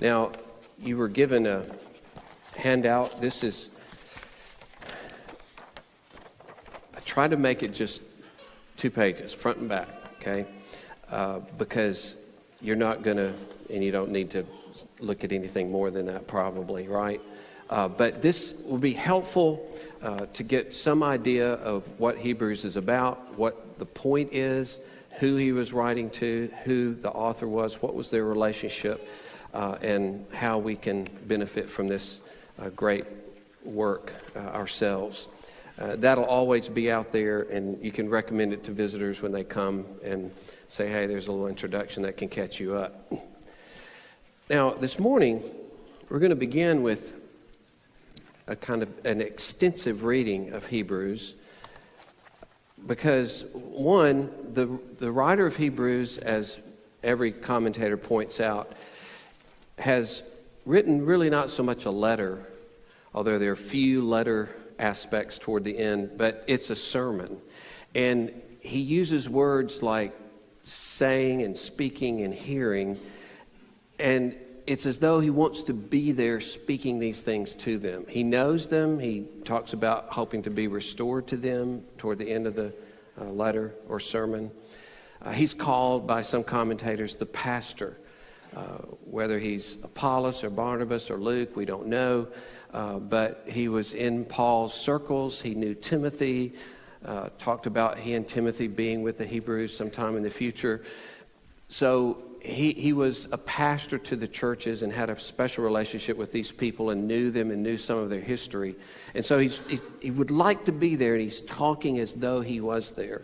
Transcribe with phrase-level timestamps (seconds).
[0.00, 0.30] Now,
[0.80, 1.64] you were given a
[2.54, 3.20] handout.
[3.20, 3.68] This is,
[6.96, 8.02] I try to make it just
[8.76, 9.88] two pages, front and back,
[10.20, 10.46] okay?
[11.10, 12.14] Uh, because
[12.60, 13.34] you're not going to,
[13.70, 14.46] and you don't need to
[15.00, 17.20] look at anything more than that, probably, right?
[17.68, 19.68] Uh, but this will be helpful
[20.00, 24.78] uh, to get some idea of what Hebrews is about, what the point is,
[25.18, 29.08] who he was writing to, who the author was, what was their relationship,
[29.54, 32.20] uh, and how we can benefit from this
[32.58, 33.04] uh, great
[33.64, 35.28] work uh, ourselves.
[35.78, 39.44] Uh, that'll always be out there, and you can recommend it to visitors when they
[39.44, 40.30] come and
[40.68, 43.12] say, hey, there's a little introduction that can catch you up.
[44.50, 45.42] Now, this morning,
[46.08, 47.20] we're going to begin with
[48.46, 51.34] a kind of an extensive reading of Hebrews
[52.86, 56.58] because one, the, the writer of Hebrews, as
[57.02, 58.72] every commentator points out,
[59.78, 60.22] has
[60.64, 62.44] written really not so much a letter,
[63.14, 64.48] although there are few letter
[64.78, 67.40] aspects toward the end, but it's a sermon.
[67.94, 70.14] And he uses words like
[70.62, 72.98] saying and speaking and hearing,
[73.98, 78.04] and it's as though he wants to be there speaking these things to them.
[78.06, 78.98] He knows them.
[78.98, 82.74] He talks about hoping to be restored to them toward the end of the
[83.18, 84.50] uh, letter or sermon.
[85.22, 87.96] Uh, he's called by some commentators the pastor.
[88.56, 92.28] Uh, whether he's Apollos or Barnabas or Luke, we don't know.
[92.72, 95.40] Uh, but he was in Paul's circles.
[95.40, 96.52] He knew Timothy,
[97.04, 100.82] uh, talked about he and Timothy being with the Hebrews sometime in the future.
[101.68, 106.32] So he, he was a pastor to the churches and had a special relationship with
[106.32, 108.74] these people and knew them and knew some of their history.
[109.14, 112.40] And so he's, he, he would like to be there and he's talking as though
[112.40, 113.22] he was there.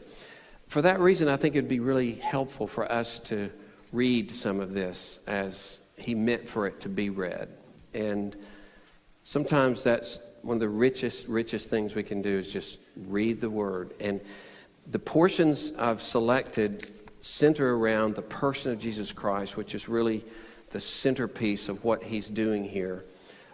[0.66, 3.50] For that reason, I think it would be really helpful for us to
[3.94, 7.48] read some of this as he meant for it to be read.
[7.94, 8.36] And
[9.22, 13.48] sometimes that's one of the richest, richest things we can do is just read the
[13.48, 13.94] word.
[14.00, 14.20] And
[14.90, 16.88] the portions I've selected
[17.20, 20.24] center around the person of Jesus Christ, which is really
[20.70, 23.04] the centerpiece of what he's doing here,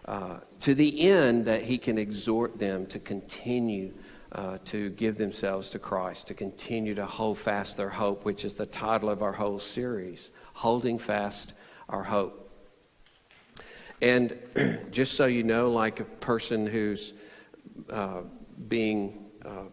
[0.06, 3.92] uh, to the end that he can exhort them to continue
[4.32, 8.54] uh, to give themselves to Christ, to continue to hold fast their hope, which is
[8.54, 11.54] the title of our whole series Holding Fast
[11.88, 12.48] Our Hope.
[14.00, 14.36] And
[14.90, 17.12] just so you know, like a person who's
[17.90, 18.22] uh,
[18.68, 19.64] being, uh,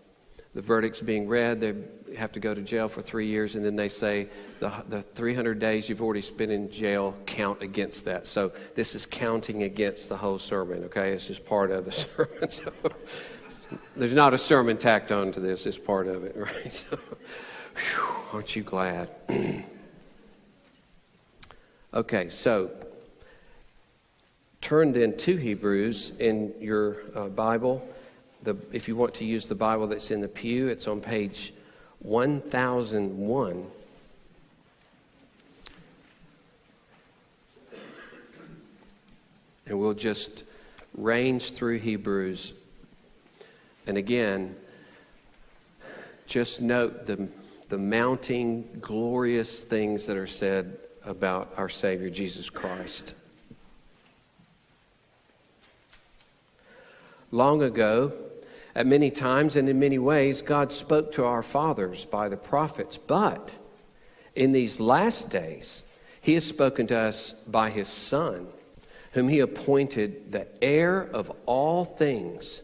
[0.53, 1.75] the verdict's being read, they
[2.15, 4.29] have to go to jail for three years, and then they say
[4.59, 8.27] the, the 300 days you've already spent in jail count against that.
[8.27, 11.11] So this is counting against the whole sermon, okay?
[11.11, 12.49] It's just part of the sermon.
[12.49, 12.71] So
[13.95, 16.71] there's not a sermon tacked onto this, it's part of it, right?
[16.71, 16.97] So,
[17.75, 19.09] whew, aren't you glad?
[21.93, 22.71] okay, so
[24.61, 27.87] turn then to Hebrews in your uh, Bible.
[28.43, 31.53] The, if you want to use the Bible that's in the pew, it's on page
[31.99, 33.65] 1001.
[39.65, 40.45] And we'll just
[40.95, 42.53] range through Hebrews.
[43.87, 44.55] And again,
[46.25, 47.29] just note the,
[47.69, 53.15] the mounting, glorious things that are said about our Savior, Jesus Christ.
[57.31, 58.11] Long ago,
[58.75, 62.97] at many times and in many ways, God spoke to our fathers by the prophets,
[62.97, 63.53] but
[64.35, 65.83] in these last days,
[66.21, 68.47] He has spoken to us by His Son,
[69.13, 72.63] whom He appointed the heir of all things,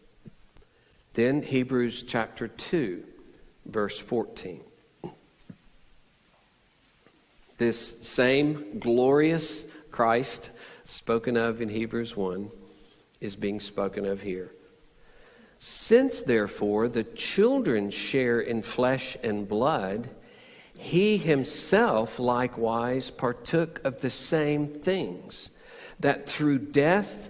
[1.13, 3.03] Then Hebrews chapter 2,
[3.65, 4.61] verse 14.
[7.57, 10.51] This same glorious Christ
[10.85, 12.49] spoken of in Hebrews 1
[13.19, 14.51] is being spoken of here.
[15.59, 20.09] Since, therefore, the children share in flesh and blood,
[20.79, 25.49] he himself likewise partook of the same things,
[25.99, 27.29] that through death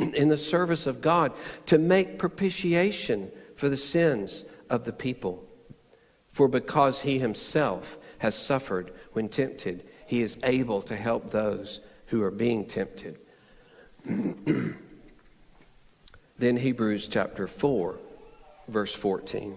[0.00, 1.32] in the service of God
[1.66, 5.44] to make propitiation for the sins of the people.
[6.28, 12.22] For because he himself has suffered when tempted, he is able to help those who
[12.22, 13.18] are being tempted.
[16.38, 17.98] then Hebrews chapter 4,
[18.68, 19.56] verse 14.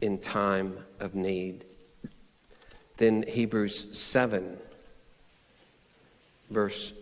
[0.00, 1.64] in time of need.
[2.96, 4.56] Then Hebrews 7,
[6.50, 6.92] verse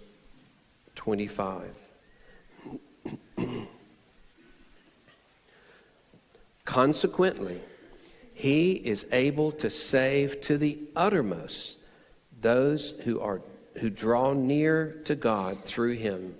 [0.95, 1.77] 25.
[6.65, 7.61] Consequently,
[8.35, 11.79] he is able to save to the uttermost
[12.41, 13.43] those who are
[13.79, 16.35] who draw near to God through him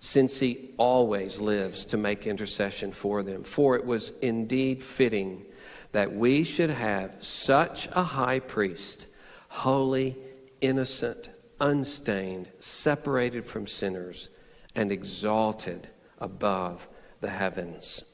[0.00, 5.44] since he always lives to make intercession for them for it was indeed fitting
[5.92, 9.06] that we should have such a high priest,
[9.48, 10.16] holy,
[10.60, 11.30] innocent,
[11.60, 14.28] unstained, separated from sinners,
[14.74, 15.88] and exalted
[16.18, 16.86] above
[17.20, 18.04] the heavens.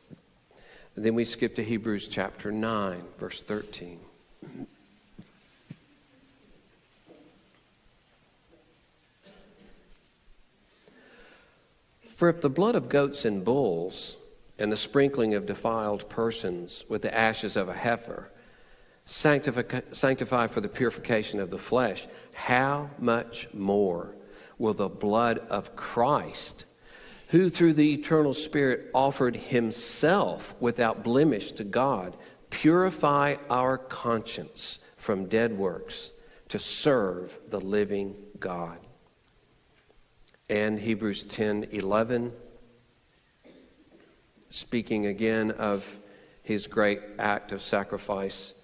[0.96, 3.98] And then we skip to Hebrews chapter 9, verse 13.
[12.02, 14.16] For if the blood of goats and bulls
[14.58, 18.30] and the sprinkling of defiled persons with the ashes of a heifer
[19.04, 24.14] sanctify, sanctify for the purification of the flesh, how much more
[24.58, 26.64] will the blood of Christ,
[27.28, 32.16] who through the eternal Spirit offered himself without blemish to God,
[32.50, 36.12] purify our conscience from dead works
[36.48, 38.78] to serve the living God?
[40.48, 42.32] And Hebrews 10 11
[44.54, 45.98] speaking again of
[46.44, 48.54] his great act of sacrifice.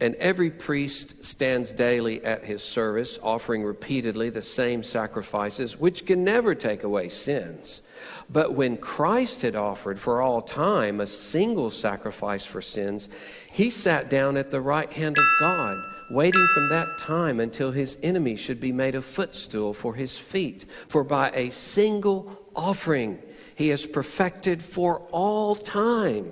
[0.00, 6.22] And every priest stands daily at his service, offering repeatedly the same sacrifices, which can
[6.22, 7.82] never take away sins.
[8.30, 13.08] But when Christ had offered for all time a single sacrifice for sins,
[13.50, 15.78] he sat down at the right hand of God,
[16.10, 20.64] waiting from that time until his enemy should be made a footstool for his feet.
[20.86, 23.20] For by a single offering,
[23.54, 26.30] he has perfected for all time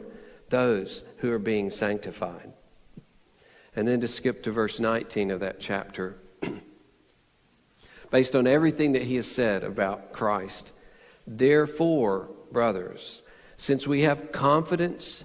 [0.49, 2.53] those who are being sanctified.
[3.77, 6.17] And then to skip to verse 19 of that chapter,
[8.11, 10.73] based on everything that he has said about Christ,
[11.27, 13.23] therefore, brothers,
[13.57, 15.25] since we have confidence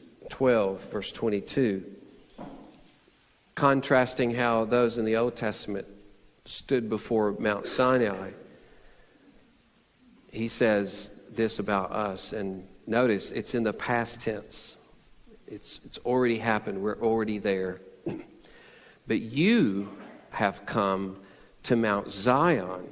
[0.31, 1.83] 12, verse 22,
[3.53, 5.85] contrasting how those in the Old Testament
[6.45, 8.31] stood before Mount Sinai,
[10.31, 12.31] he says this about us.
[12.31, 14.77] And notice it's in the past tense,
[15.47, 17.81] it's, it's already happened, we're already there.
[19.07, 19.89] but you
[20.29, 21.17] have come
[21.63, 22.87] to Mount Zion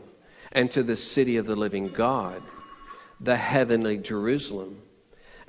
[0.52, 2.44] and to the city of the living God,
[3.22, 4.82] the heavenly Jerusalem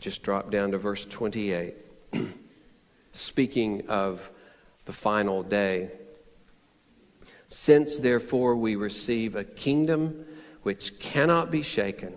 [0.00, 1.74] just drop down to verse 28.
[3.12, 4.30] Speaking of
[4.84, 5.90] the final day.
[7.46, 10.24] Since, therefore, we receive a kingdom
[10.62, 12.14] which cannot be shaken,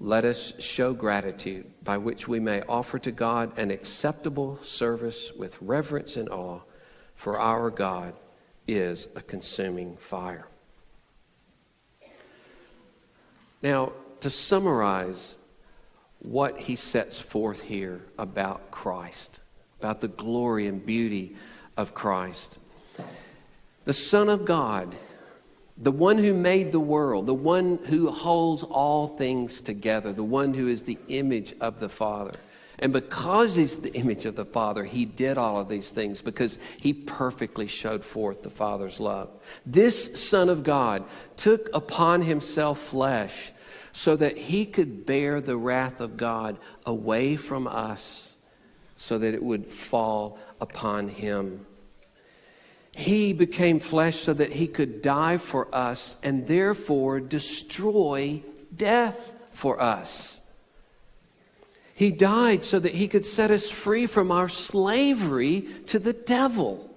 [0.00, 5.60] let us show gratitude by which we may offer to God an acceptable service with
[5.60, 6.60] reverence and awe,
[7.14, 8.14] for our God
[8.66, 10.48] is a consuming fire.
[13.62, 15.36] Now, to summarize
[16.22, 19.40] what he sets forth here about Christ,
[19.80, 21.36] about the glory and beauty
[21.76, 22.60] of Christ.
[23.84, 24.94] The Son of God,
[25.76, 30.54] the one who made the world, the one who holds all things together, the one
[30.54, 32.38] who is the image of the Father.
[32.78, 36.58] And because he's the image of the Father, he did all of these things because
[36.80, 39.30] he perfectly showed forth the Father's love.
[39.66, 41.04] This Son of God
[41.36, 43.52] took upon himself flesh
[43.92, 48.34] so that he could bear the wrath of God away from us,
[48.96, 51.66] so that it would fall upon him.
[52.94, 58.42] He became flesh so that he could die for us and therefore destroy
[58.74, 60.40] death for us.
[61.94, 66.91] He died so that he could set us free from our slavery to the devil.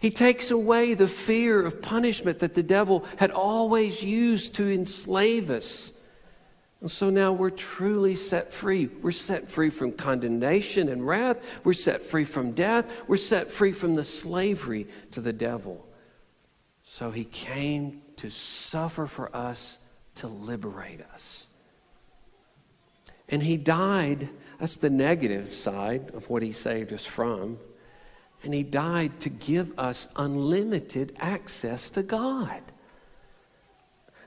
[0.00, 5.50] He takes away the fear of punishment that the devil had always used to enslave
[5.50, 5.92] us.
[6.80, 8.86] And so now we're truly set free.
[8.86, 11.38] We're set free from condemnation and wrath.
[11.64, 12.86] We're set free from death.
[13.08, 15.86] We're set free from the slavery to the devil.
[16.82, 19.78] So he came to suffer for us
[20.16, 21.46] to liberate us.
[23.28, 24.28] And he died.
[24.60, 27.58] That's the negative side of what he saved us from.
[28.46, 32.62] And he died to give us unlimited access to God.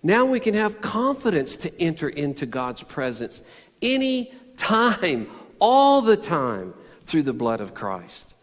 [0.03, 3.41] Now we can have confidence to enter into God's presence
[3.81, 6.73] any time, all the time,
[7.05, 8.35] through the blood of Christ.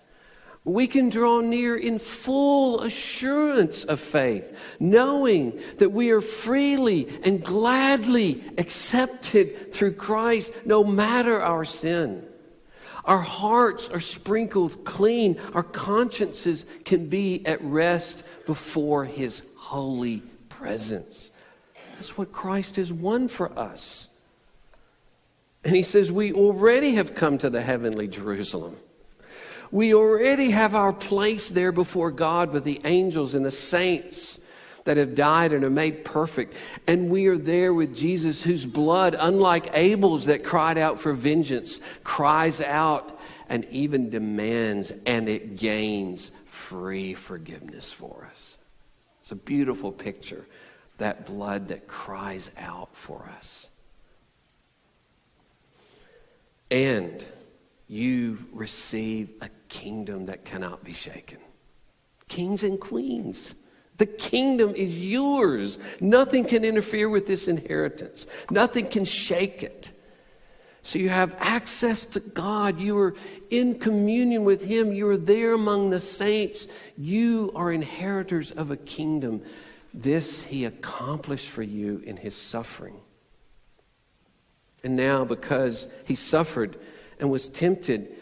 [0.64, 7.44] We can draw near in full assurance of faith, knowing that we are freely and
[7.44, 12.26] gladly accepted through Christ, no matter our sin.
[13.06, 15.40] Our hearts are sprinkled clean.
[15.54, 21.30] Our consciences can be at rest before His holy presence.
[21.94, 24.08] That's what Christ has won for us.
[25.64, 28.76] And he says, We already have come to the heavenly Jerusalem.
[29.70, 34.40] We already have our place there before God with the angels and the saints
[34.86, 36.54] that have died and are made perfect.
[36.86, 41.80] And we are there with Jesus, whose blood, unlike Abel's that cried out for vengeance,
[42.02, 43.16] cries out
[43.48, 48.58] and even demands, and it gains free forgiveness for us.
[49.20, 50.46] It's a beautiful picture
[50.98, 53.70] that blood that cries out for us.
[56.70, 57.24] And
[57.88, 61.38] you receive a kingdom that cannot be shaken.
[62.28, 63.54] Kings and queens.
[63.98, 65.78] The kingdom is yours.
[66.00, 69.90] Nothing can interfere with this inheritance, nothing can shake it.
[70.82, 72.78] So you have access to God.
[72.78, 73.14] You are
[73.50, 74.92] in communion with Him.
[74.92, 76.68] You are there among the saints.
[76.96, 79.42] You are inheritors of a kingdom
[79.96, 83.00] this he accomplished for you in his suffering.
[84.84, 86.76] And now, because he suffered
[87.18, 88.14] and was tempted,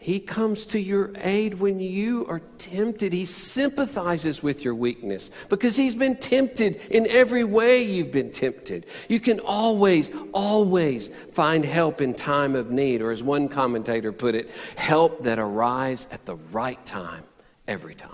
[0.00, 3.12] he comes to your aid when you are tempted.
[3.12, 8.86] He sympathizes with your weakness because he's been tempted in every way you've been tempted.
[9.08, 14.36] You can always, always find help in time of need, or as one commentator put
[14.36, 17.24] it, help that arrives at the right time
[17.66, 18.12] every time.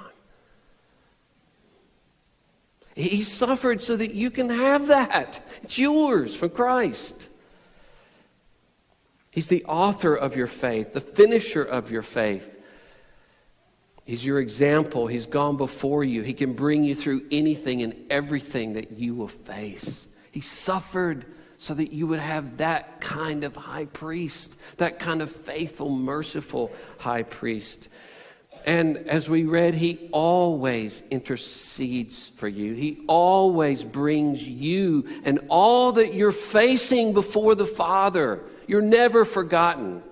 [2.96, 5.40] He suffered so that you can have that.
[5.62, 7.28] It's yours from Christ.
[9.34, 12.56] He's the author of your faith, the finisher of your faith.
[14.04, 15.08] He's your example.
[15.08, 16.22] He's gone before you.
[16.22, 20.06] He can bring you through anything and everything that you will face.
[20.30, 21.26] He suffered
[21.58, 26.72] so that you would have that kind of high priest, that kind of faithful, merciful
[26.98, 27.88] high priest.
[28.64, 32.74] And as we read, He always intercedes for you.
[32.74, 38.44] He always brings you and all that you're facing before the Father.
[38.66, 40.02] You're never forgotten.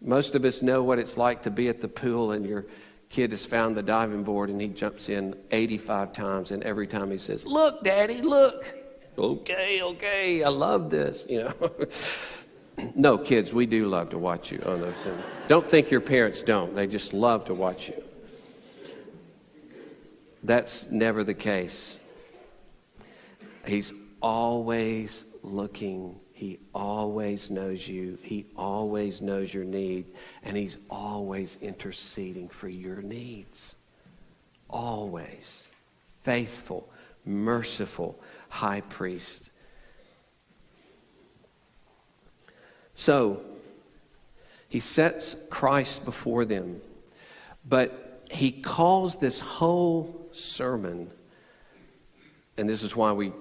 [0.00, 2.66] Most of us know what it's like to be at the pool and your
[3.08, 7.10] kid has found the diving board and he jumps in 85 times and every time
[7.10, 8.74] he says, Look, Daddy, look.
[9.16, 11.70] Okay, okay, I love this, you know.
[12.94, 14.58] no, kids, we do love to watch you.
[15.48, 16.74] Don't think your parents don't.
[16.74, 18.00] They just love to watch you.
[20.44, 21.98] That's never the case.
[23.66, 23.92] He's
[24.22, 26.20] always looking.
[26.38, 28.16] He always knows you.
[28.22, 30.06] He always knows your need.
[30.44, 33.74] And He's always interceding for your needs.
[34.70, 35.66] always
[36.22, 36.88] faithful,
[37.24, 39.50] merciful high priest.
[42.94, 43.42] So,
[44.68, 46.80] he sets Christ before them,
[47.66, 51.10] but he calls this whole sermon,
[52.58, 53.32] and this is why we,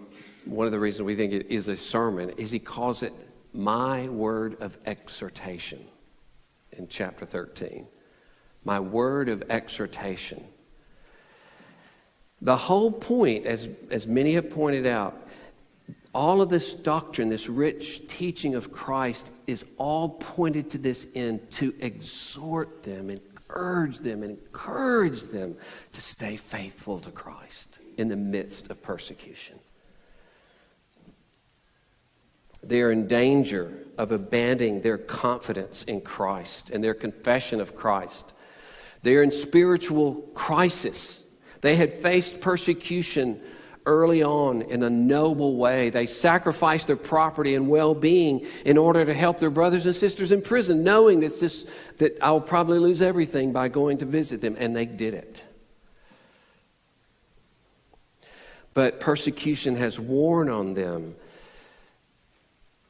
[0.49, 3.13] one of the reasons we think it is a sermon, is he calls it
[3.53, 5.85] my word of exhortation
[6.71, 7.87] in chapter 13.
[8.63, 10.43] My word of exhortation.
[12.41, 15.27] The whole point, as, as many have pointed out,
[16.13, 21.49] all of this doctrine, this rich teaching of Christ, is all pointed to this end
[21.51, 25.55] to exhort them and urge them and encourage them
[25.93, 29.59] to stay faithful to Christ in the midst of persecution.
[32.63, 38.33] They are in danger of abandoning their confidence in Christ and their confession of Christ.
[39.03, 41.23] They are in spiritual crisis.
[41.61, 43.39] They had faced persecution
[43.87, 45.89] early on in a noble way.
[45.89, 50.31] They sacrificed their property and well being in order to help their brothers and sisters
[50.31, 51.65] in prison, knowing that, this,
[51.97, 54.55] that I'll probably lose everything by going to visit them.
[54.59, 55.43] And they did it.
[58.73, 61.15] But persecution has worn on them,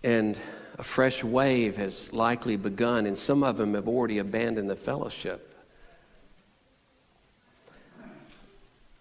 [0.07, 0.37] and
[0.77, 5.47] a fresh wave has likely begun, and some of them have already abandoned the fellowship.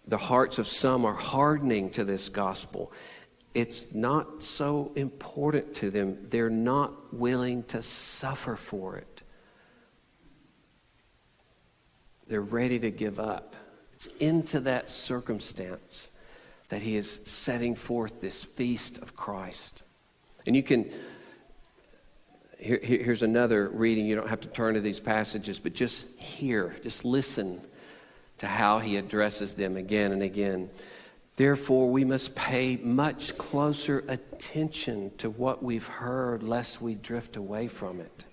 [0.07, 2.93] the hearts of some are hardening to this gospel.
[3.55, 6.29] It's not so important to them.
[6.31, 9.23] They're not willing to suffer for it.
[12.29, 13.57] They're ready to give up.
[13.95, 16.11] It's into that circumstance
[16.69, 19.83] that he is setting forth this feast of Christ.
[20.47, 20.91] And you can,
[22.59, 24.07] here, here's another reading.
[24.07, 27.61] You don't have to turn to these passages, but just hear, just listen
[28.39, 30.71] to how he addresses them again and again.
[31.37, 37.69] Therefore, we must pay much closer attention to what we've heard, lest we drift away
[37.69, 38.25] from it.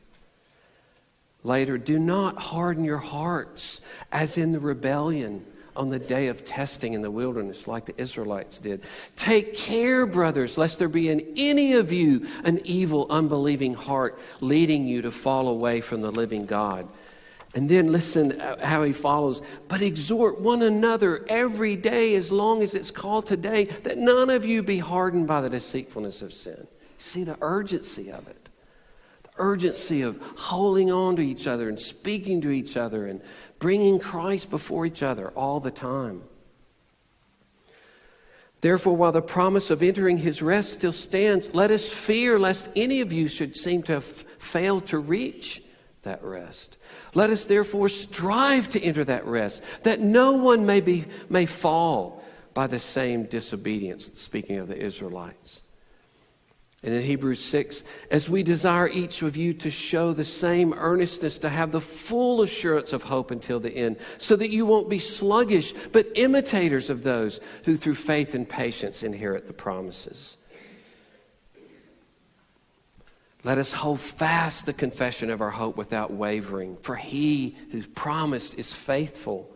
[1.43, 6.93] Later, do not harden your hearts as in the rebellion on the day of testing
[6.93, 8.83] in the wilderness, like the Israelites did.
[9.15, 14.85] Take care, brothers, lest there be in any of you an evil, unbelieving heart leading
[14.87, 16.87] you to fall away from the living God.
[17.55, 19.41] And then listen uh, how he follows.
[19.67, 24.43] But exhort one another every day, as long as it's called today, that none of
[24.43, 26.67] you be hardened by the deceitfulness of sin.
[26.97, 28.42] See the urgency of it.
[29.37, 33.21] Urgency of holding on to each other and speaking to each other and
[33.59, 36.21] bringing Christ before each other all the time.
[38.61, 43.01] Therefore, while the promise of entering his rest still stands, let us fear lest any
[43.01, 45.61] of you should seem to have failed to reach
[46.03, 46.77] that rest.
[47.13, 52.23] Let us therefore strive to enter that rest, that no one may, be, may fall
[52.53, 55.61] by the same disobedience, speaking of the Israelites.
[56.83, 61.39] And in Hebrews 6, as we desire each of you to show the same earnestness,
[61.39, 64.99] to have the full assurance of hope until the end, so that you won't be
[64.99, 70.35] sluggish, but imitators of those who through faith and patience inherit the promises.
[73.45, 78.57] Let us hold fast the confession of our hope without wavering, for he who's promised
[78.59, 79.52] is faithful.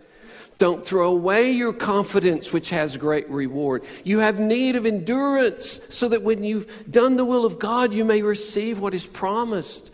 [0.57, 3.83] Don't throw away your confidence, which has great reward.
[4.03, 8.03] You have need of endurance, so that when you've done the will of God, you
[8.03, 9.91] may receive what is promised.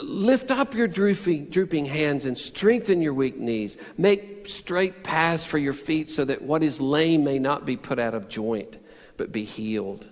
[0.00, 3.76] Lift up your drooping, drooping hands and strengthen your weak knees.
[3.98, 7.98] Make straight paths for your feet, so that what is lame may not be put
[7.98, 8.78] out of joint,
[9.16, 10.08] but be healed.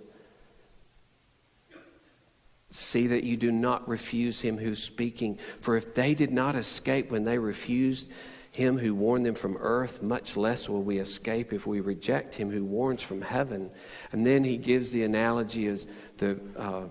[2.72, 5.38] See that you do not refuse him who's speaking.
[5.60, 8.10] For if they did not escape when they refused
[8.52, 12.50] him who warned them from earth, much less will we escape if we reject him
[12.50, 13.70] who warns from heaven.
[14.12, 15.86] And then he gives the analogy as
[16.18, 16.82] the uh,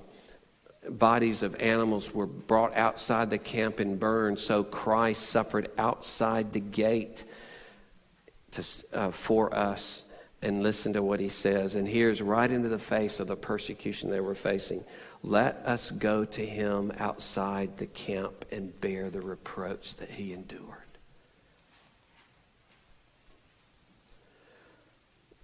[0.90, 6.62] bodies of animals were brought outside the camp and burned, so Christ suffered outside the
[6.62, 7.26] gate
[8.52, 10.06] to, uh, for us.
[10.42, 11.76] And listen to what he says.
[11.76, 14.86] And here's right into the face of the persecution they were facing.
[15.22, 20.89] Let us go to him outside the camp and bear the reproach that he endured.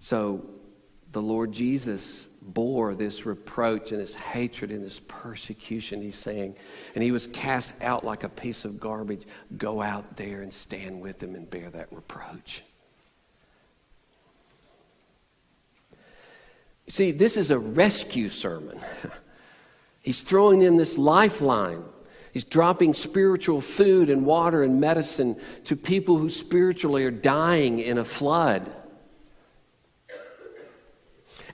[0.06, 0.44] So
[1.10, 6.54] the Lord Jesus bore this reproach and this hatred and this persecution, he's saying.
[6.94, 9.24] And he was cast out like a piece of garbage.
[9.58, 12.62] Go out there and stand with him and bear that reproach.
[16.86, 18.78] See, this is a rescue sermon.
[20.02, 21.82] He's throwing them this lifeline.
[22.32, 27.98] He's dropping spiritual food and water and medicine to people who spiritually are dying in
[27.98, 28.70] a flood.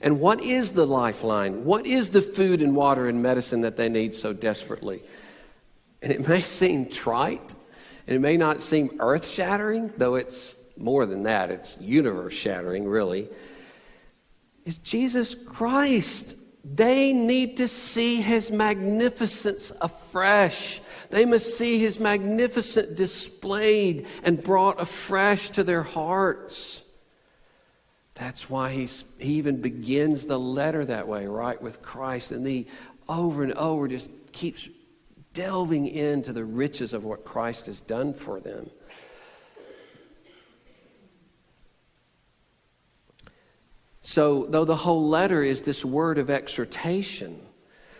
[0.03, 1.63] And what is the lifeline?
[1.63, 5.01] What is the food and water and medicine that they need so desperately?
[6.01, 7.55] And it may seem trite,
[8.05, 12.85] and it may not seem earth shattering, though it's more than that, it's universe shattering,
[12.85, 13.29] really.
[14.65, 16.35] It's Jesus Christ.
[16.65, 20.81] They need to see his magnificence afresh.
[21.11, 26.82] They must see his magnificence displayed and brought afresh to their hearts.
[28.15, 32.31] That's why he's, he even begins the letter that way, right, with Christ.
[32.31, 32.67] And he
[33.09, 34.69] over and over just keeps
[35.33, 38.69] delving into the riches of what Christ has done for them.
[44.01, 47.39] So, though the whole letter is this word of exhortation,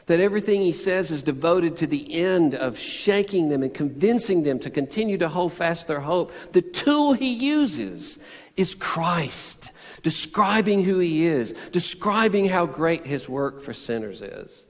[0.05, 4.59] that everything he says is devoted to the end of shaking them and convincing them
[4.59, 8.19] to continue to hold fast their hope, the tool he uses
[8.57, 9.71] is Christ
[10.03, 14.67] describing who he is, describing how great his work for sinners is.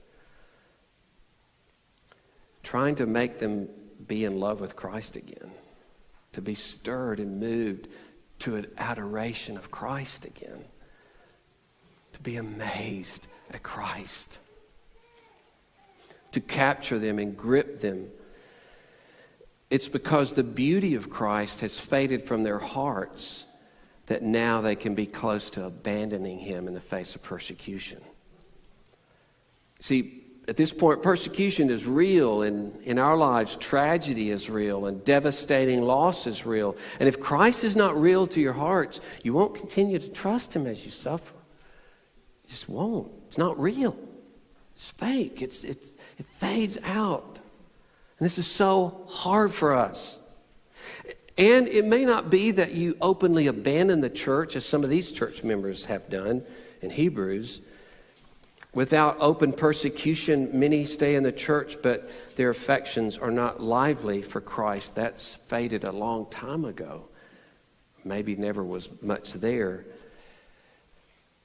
[2.62, 3.68] Trying to make them
[4.06, 5.50] be in love with Christ again,
[6.32, 7.88] to be stirred and moved
[8.40, 10.64] to an adoration of Christ again,
[12.12, 14.38] to be amazed at Christ,
[16.32, 18.08] to capture them and grip them.
[19.70, 23.46] It's because the beauty of Christ has faded from their hearts
[24.06, 28.00] that now they can be close to abandoning him in the face of persecution.
[29.80, 35.02] See, at this point, persecution is real, and in our lives, tragedy is real, and
[35.04, 36.76] devastating loss is real.
[37.00, 40.66] And if Christ is not real to your hearts, you won't continue to trust Him
[40.66, 41.34] as you suffer.
[42.44, 43.10] You just won't.
[43.26, 43.96] It's not real.
[44.74, 45.40] It's fake.
[45.40, 47.38] It's, it's, it fades out.
[48.18, 50.18] And this is so hard for us.
[51.36, 55.10] And it may not be that you openly abandon the church, as some of these
[55.10, 56.44] church members have done
[56.80, 57.60] in Hebrews.
[58.72, 64.40] Without open persecution, many stay in the church, but their affections are not lively for
[64.40, 64.94] Christ.
[64.94, 67.08] That's faded a long time ago.
[68.04, 69.86] Maybe never was much there.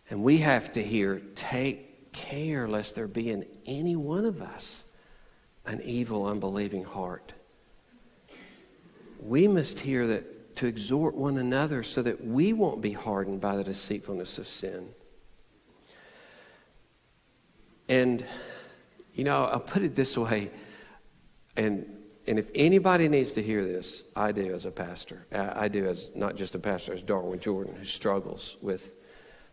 [0.10, 4.86] And we have to hear take care lest there be in any one of us
[5.66, 7.34] an evil, unbelieving heart
[9.22, 13.56] we must hear that to exhort one another so that we won't be hardened by
[13.56, 14.90] the deceitfulness of sin.
[17.88, 18.26] And,
[19.16, 20.52] you know, I'll put it this way,
[21.56, 21.86] and,
[22.28, 25.26] and if anybody needs to hear this, I do as a pastor.
[25.32, 28.94] I do as not just a pastor, as Darwin Jordan, who struggles with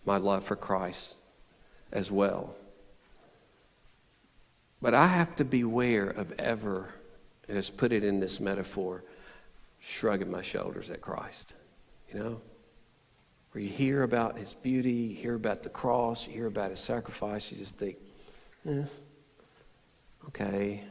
[0.04, 1.16] my love for Christ
[1.92, 2.54] as well.
[4.82, 6.92] But I have to beware of ever,
[7.48, 9.02] and let's put it in this metaphor,
[9.86, 11.54] shrugging my shoulders at Christ.
[12.12, 12.42] You know?
[13.52, 16.80] Where you hear about his beauty, you hear about the cross, you hear about his
[16.80, 17.96] sacrifice, you just think,
[18.68, 18.82] eh,
[20.26, 20.82] okay,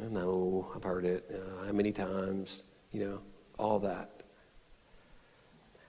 [0.00, 3.20] I know, I've heard it, uh, how many times, you know,
[3.58, 4.10] all that.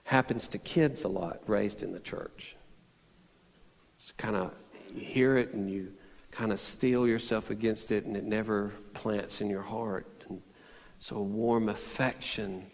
[0.04, 2.56] Happens to kids a lot raised in the church.
[3.96, 4.54] It's kind of,
[4.94, 5.92] you hear it and you
[6.30, 10.06] kind of steel yourself against it and it never plants in your heart.
[10.98, 12.66] So, a warm affection,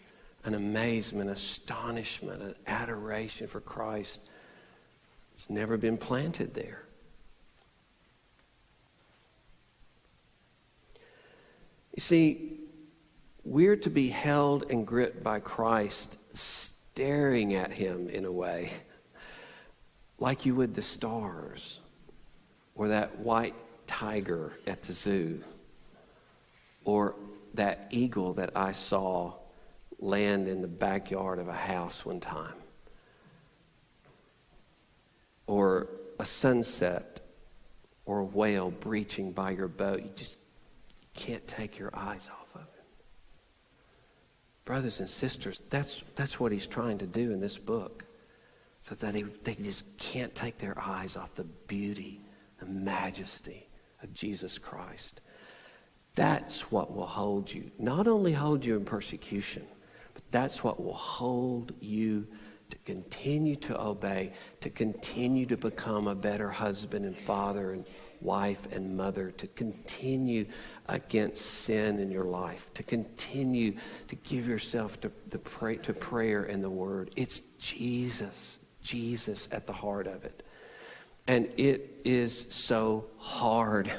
[0.45, 4.21] an amazement, astonishment, an adoration for Christ.
[5.33, 6.83] It's never been planted there.
[11.95, 12.59] You see,
[13.43, 18.71] we're to be held and gripped by Christ, staring at Him in a way,
[20.19, 21.79] like you would the stars
[22.75, 23.55] or that white
[23.87, 25.43] tiger at the zoo
[26.85, 27.15] or
[27.55, 29.33] that eagle that I saw
[29.99, 32.55] land in the backyard of a house one time,
[35.47, 37.19] or a sunset,
[38.05, 40.01] or a whale breaching by your boat.
[40.01, 40.37] You just
[41.13, 42.83] can't take your eyes off of it.
[44.65, 48.05] Brothers and sisters, that's, that's what he's trying to do in this book.
[48.83, 52.21] So that they, they just can't take their eyes off the beauty,
[52.59, 53.67] the majesty
[54.01, 55.21] of Jesus Christ.
[56.15, 57.71] That's what will hold you.
[57.79, 59.65] Not only hold you in persecution,
[60.13, 62.27] but that's what will hold you
[62.69, 67.85] to continue to obey, to continue to become a better husband and father and
[68.21, 70.45] wife and mother, to continue
[70.87, 73.75] against sin in your life, to continue
[74.07, 77.11] to give yourself to, the pray, to prayer and the word.
[77.15, 80.43] It's Jesus, Jesus at the heart of it.
[81.27, 83.91] And it is so hard.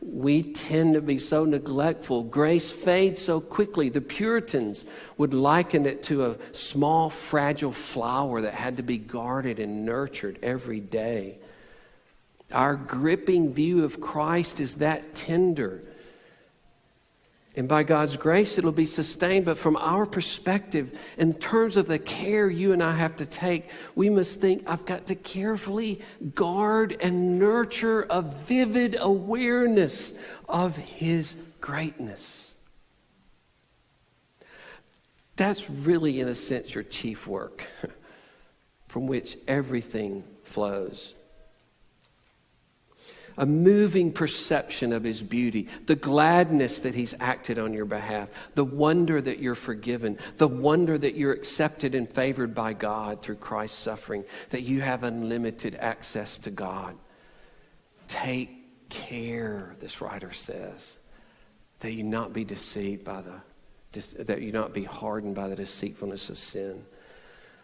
[0.00, 2.22] We tend to be so neglectful.
[2.24, 3.88] Grace fades so quickly.
[3.88, 4.84] The Puritans
[5.16, 10.38] would liken it to a small, fragile flower that had to be guarded and nurtured
[10.42, 11.38] every day.
[12.52, 15.82] Our gripping view of Christ is that tender.
[17.56, 19.44] And by God's grace, it'll be sustained.
[19.44, 23.70] But from our perspective, in terms of the care you and I have to take,
[23.94, 26.00] we must think I've got to carefully
[26.34, 30.14] guard and nurture a vivid awareness
[30.48, 32.54] of His greatness.
[35.36, 37.66] That's really, in a sense, your chief work
[38.88, 41.14] from which everything flows
[43.38, 48.64] a moving perception of his beauty, the gladness that he's acted on your behalf, the
[48.64, 53.78] wonder that you're forgiven, the wonder that you're accepted and favored by God through Christ's
[53.78, 56.96] suffering, that you have unlimited access to God.
[58.08, 60.98] Take care, this writer says,
[61.80, 66.28] that you not be deceived by the, that you not be hardened by the deceitfulness
[66.28, 66.84] of sin.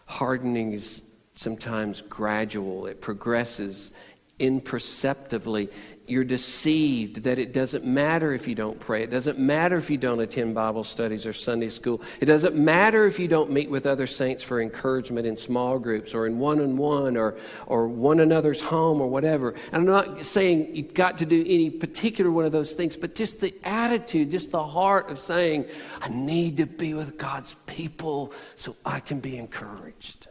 [0.05, 1.03] Hardening is
[1.35, 3.91] sometimes gradual, it progresses
[4.39, 5.69] imperceptibly.
[6.07, 9.01] You're deceived that it doesn't matter if you don't pray.
[9.01, 11.99] It doesn't matter if you don't attend Bible studies or Sunday school.
[12.19, 16.13] It doesn't matter if you don't meet with other saints for encouragement in small groups
[16.13, 19.55] or in one on one or, or one another's home or whatever.
[19.71, 23.15] And I'm not saying you've got to do any particular one of those things, but
[23.15, 25.65] just the attitude, just the heart of saying,
[26.01, 30.27] I need to be with God's people so I can be encouraged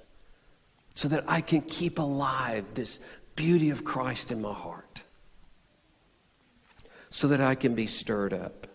[0.95, 3.01] so that I can keep alive this
[3.37, 5.03] beauty of Christ in my heart
[7.11, 8.67] so that I can be stirred up.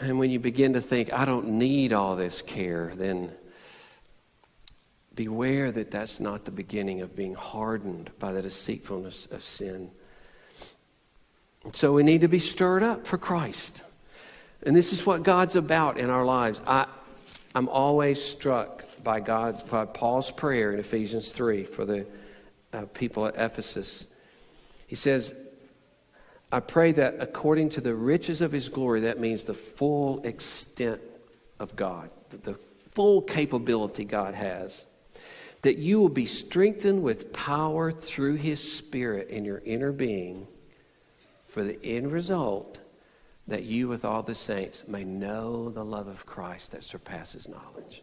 [0.00, 3.32] And when you begin to think, I don't need all this care, then
[5.14, 9.90] beware that that's not the beginning of being hardened by the deceitfulness of sin.
[11.72, 13.82] So we need to be stirred up for Christ.
[14.64, 16.60] And this is what God's about in our lives.
[16.66, 16.86] I,
[17.54, 22.06] I'm always struck by God, by Paul's prayer in Ephesians 3 for the
[22.72, 24.06] uh, people at Ephesus.
[24.86, 25.34] He says,
[26.50, 31.00] I pray that according to the riches of his glory, that means the full extent
[31.58, 32.58] of God, the, the
[32.92, 34.86] full capability God has,
[35.62, 40.46] that you will be strengthened with power through his Spirit in your inner being
[41.44, 42.78] for the end result
[43.48, 48.02] that you, with all the saints, may know the love of Christ that surpasses knowledge.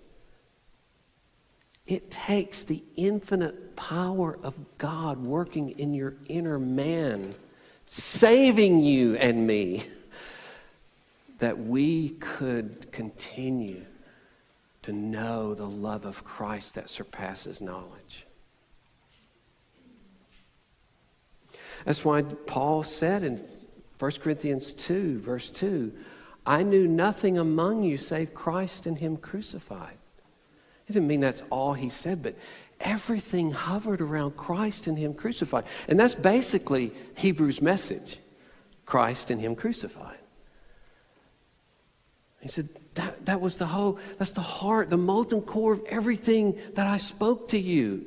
[1.87, 7.35] It takes the infinite power of God working in your inner man,
[7.85, 9.83] saving you and me,
[11.39, 13.85] that we could continue
[14.81, 18.25] to know the love of Christ that surpasses knowledge.
[21.85, 23.47] That's why Paul said in
[23.99, 25.93] 1 Corinthians 2, verse 2,
[26.45, 29.97] I knew nothing among you save Christ and Him crucified.
[30.87, 32.35] It didn't mean that's all he said, but
[32.79, 35.65] everything hovered around Christ and Him crucified.
[35.87, 38.19] And that's basically Hebrews' message
[38.85, 40.17] Christ and Him crucified.
[42.39, 46.59] He said, that, that was the whole, that's the heart, the molten core of everything
[46.75, 48.05] that I spoke to you.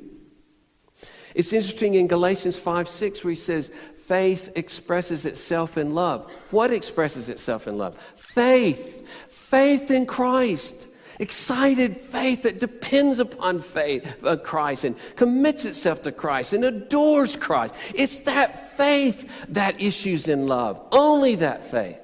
[1.35, 6.31] It's interesting in Galatians 5 6, where he says, faith expresses itself in love.
[6.51, 7.97] What expresses itself in love?
[8.15, 9.05] Faith.
[9.27, 10.87] Faith in Christ
[11.19, 16.63] excited faith that depends upon faith of uh, Christ and commits itself to Christ and
[16.63, 17.75] adores Christ.
[17.93, 20.81] It's that faith that issues in love.
[20.91, 21.97] Only that faith.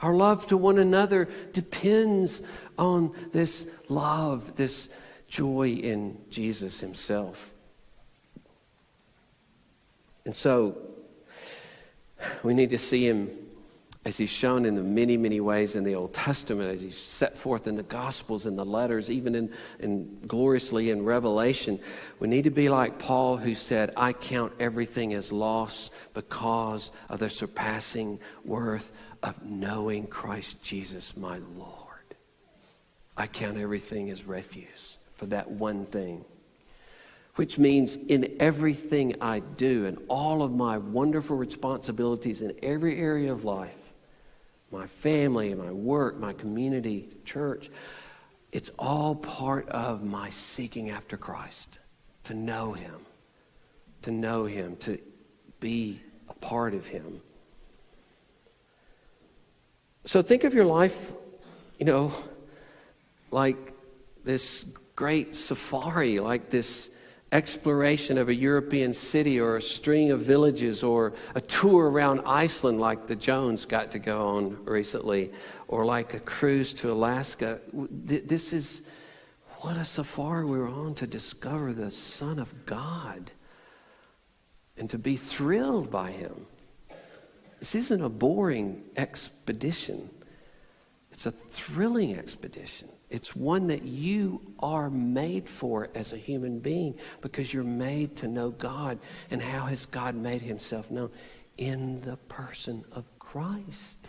[0.00, 2.42] Our love to one another depends
[2.78, 4.88] on this love, this
[5.26, 7.50] joy in Jesus Himself.
[10.24, 10.76] And so,
[12.42, 13.30] we need to see Him
[14.06, 17.36] as he's shown in the many, many ways in the Old Testament, as he's set
[17.36, 21.80] forth in the Gospels and the letters, even in, in gloriously in Revelation,
[22.20, 27.18] we need to be like Paul, who said, I count everything as loss because of
[27.18, 28.92] the surpassing worth
[29.24, 31.74] of knowing Christ Jesus, my Lord.
[33.16, 36.24] I count everything as refuse for that one thing.
[37.34, 43.32] Which means in everything I do and all of my wonderful responsibilities in every area
[43.32, 43.85] of life,
[44.70, 47.70] my family, my work, my community, church.
[48.52, 51.78] It's all part of my seeking after Christ,
[52.24, 52.94] to know Him,
[54.02, 54.98] to know Him, to
[55.60, 57.20] be a part of Him.
[60.04, 61.12] So think of your life,
[61.78, 62.12] you know,
[63.30, 63.74] like
[64.24, 66.95] this great safari, like this
[67.36, 72.80] exploration of a European city or a string of villages or a tour around Iceland
[72.80, 75.30] like the Jones got to go on recently
[75.68, 77.60] or like a cruise to Alaska.
[77.72, 78.82] This is
[79.58, 83.30] what a safari we were on to discover the Son of God
[84.78, 86.46] and to be thrilled by him.
[87.58, 90.08] This isn't a boring expedition.
[91.12, 92.88] It's a thrilling expedition.
[93.08, 98.28] It's one that you are made for as a human being because you're made to
[98.28, 98.98] know God.
[99.30, 101.10] And how has God made himself known?
[101.56, 104.08] In the person of Christ.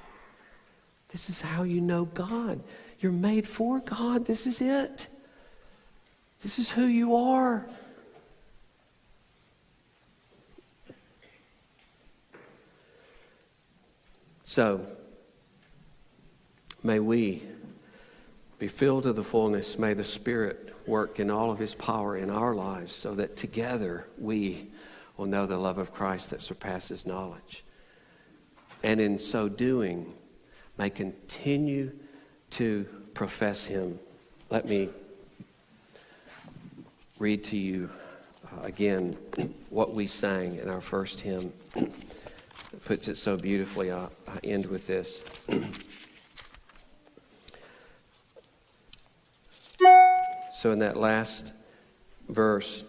[1.10, 2.62] This is how you know God.
[3.00, 4.26] You're made for God.
[4.26, 5.08] This is it.
[6.42, 7.68] This is who you are.
[14.44, 14.86] So,
[16.84, 17.44] may we
[18.60, 19.78] be filled to the fullness.
[19.78, 24.08] May the Spirit work in all of His power in our lives so that together
[24.18, 24.68] we
[25.16, 27.64] will know the love of Christ that surpasses knowledge.
[28.84, 30.14] And in so doing,
[30.78, 31.92] may continue
[32.52, 34.00] to profess Him.
[34.50, 34.90] Let me
[37.20, 37.90] read to you
[38.46, 39.14] uh, again
[39.70, 41.52] what we sang in our first hymn.
[41.76, 43.92] it puts it so beautifully.
[43.92, 45.24] I, I end with this.
[50.58, 51.54] So, in that last
[52.28, 52.84] verse,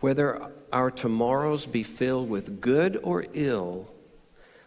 [0.00, 3.86] whether our tomorrows be filled with good or ill,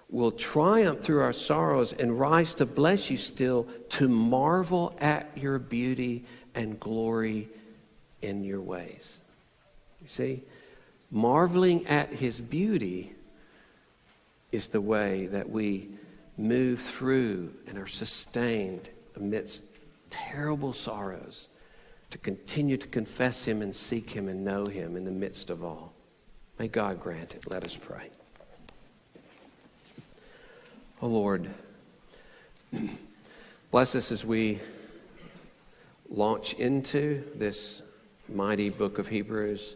[0.09, 5.59] will triumph through our sorrows and rise to bless you still, to marvel at your
[5.59, 6.23] beauty
[6.55, 7.49] and glory
[8.21, 9.19] in your ways.
[10.01, 10.43] You see,
[11.11, 13.11] marveling at his beauty
[14.53, 15.89] is the way that we
[16.37, 19.65] move through and are sustained amidst
[20.09, 21.49] terrible sorrows
[22.11, 25.63] to continue to confess Him and seek Him and know Him in the midst of
[25.63, 25.93] all.
[26.59, 27.49] May God grant it.
[27.49, 28.09] Let us pray.
[31.01, 31.49] Oh Lord,
[33.71, 34.59] bless us as we
[36.09, 37.81] launch into this
[38.29, 39.75] mighty book of Hebrews,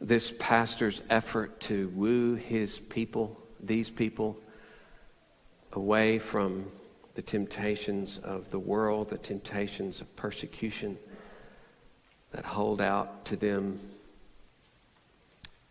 [0.00, 4.38] this pastor's effort to woo his people, these people,
[5.72, 6.70] away from
[7.14, 10.98] the temptations of the world, the temptations of persecution
[12.32, 13.78] that hold out to them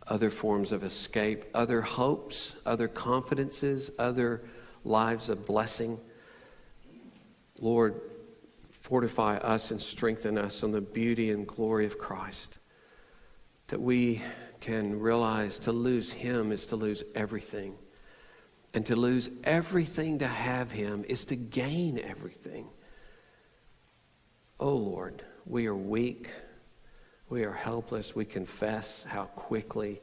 [0.06, 4.42] other forms of escape, other hopes, other confidences, other
[4.84, 5.98] lives of blessing.
[7.60, 8.00] Lord,
[8.70, 12.58] fortify us and strengthen us on the beauty and glory of Christ.
[13.68, 14.20] That we
[14.60, 17.76] can realize to lose Him is to lose everything.
[18.72, 22.68] And to lose everything to have Him is to gain everything.
[24.60, 26.30] Oh Lord, we are weak.
[27.28, 28.14] We are helpless.
[28.14, 30.00] We confess how quickly,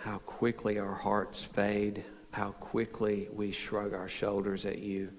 [0.00, 5.12] how quickly our hearts fade, how quickly we shrug our shoulders at you,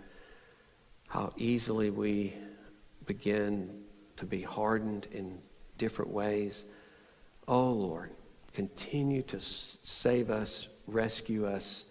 [1.08, 2.34] how easily we
[3.06, 3.84] begin
[4.18, 5.40] to be hardened in
[5.78, 6.66] different ways.
[7.48, 8.12] Oh Lord,
[8.54, 11.86] continue to save us, rescue us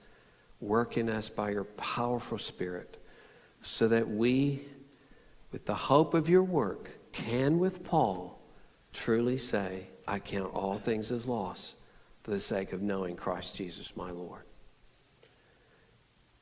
[0.63, 2.97] Work in us by your powerful Spirit
[3.63, 4.63] so that we,
[5.51, 8.41] with the hope of your work, can, with Paul,
[8.93, 11.75] truly say, I count all things as loss
[12.23, 14.45] for the sake of knowing Christ Jesus my Lord.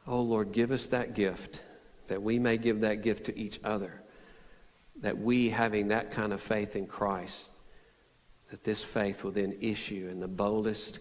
[0.07, 1.63] Oh Lord, give us that gift
[2.09, 4.03] that we may give that gift to each other.
[4.97, 7.53] That we, having that kind of faith in Christ,
[8.51, 10.99] that this faith will then issue in the boldest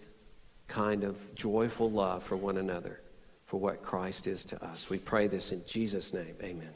[0.68, 3.02] kind of joyful love for one another
[3.50, 4.88] for what Christ is to us.
[4.88, 6.36] We pray this in Jesus' name.
[6.40, 6.70] Amen.